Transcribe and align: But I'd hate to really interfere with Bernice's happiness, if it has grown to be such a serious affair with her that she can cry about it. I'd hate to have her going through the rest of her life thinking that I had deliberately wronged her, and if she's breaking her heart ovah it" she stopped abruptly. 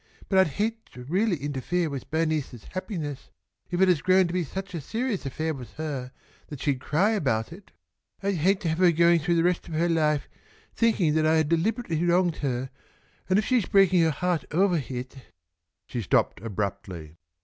But 0.29 0.39
I'd 0.39 0.47
hate 0.47 0.83
to 0.93 1.03
really 1.03 1.37
interfere 1.37 1.87
with 1.87 2.09
Bernice's 2.09 2.63
happiness, 2.71 3.29
if 3.69 3.81
it 3.81 3.87
has 3.87 4.01
grown 4.01 4.25
to 4.25 4.33
be 4.33 4.43
such 4.43 4.73
a 4.73 4.81
serious 4.81 5.27
affair 5.27 5.53
with 5.53 5.73
her 5.73 6.11
that 6.47 6.59
she 6.59 6.71
can 6.73 6.79
cry 6.79 7.11
about 7.11 7.53
it. 7.53 7.69
I'd 8.23 8.37
hate 8.37 8.61
to 8.61 8.69
have 8.69 8.79
her 8.79 8.91
going 8.91 9.19
through 9.19 9.35
the 9.35 9.43
rest 9.43 9.67
of 9.67 9.75
her 9.75 9.87
life 9.89 10.27
thinking 10.73 11.13
that 11.13 11.27
I 11.27 11.35
had 11.37 11.49
deliberately 11.49 12.03
wronged 12.03 12.37
her, 12.37 12.71
and 13.29 13.37
if 13.37 13.45
she's 13.45 13.67
breaking 13.67 14.01
her 14.01 14.09
heart 14.09 14.43
ovah 14.49 14.77
it" 14.89 15.17
she 15.85 16.01
stopped 16.01 16.41
abruptly. 16.41 17.17